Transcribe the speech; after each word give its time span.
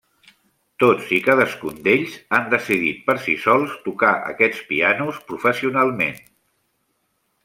Tots 0.83 1.09
i 1.17 1.19
cadascun 1.27 1.75
d'ells 1.87 2.15
han 2.37 2.49
decidit 2.55 3.03
per 3.09 3.15
si 3.25 3.35
sols 3.43 3.75
tocar 3.89 4.13
aquests 4.31 4.63
pianos 4.71 5.21
professionalment. 5.29 6.19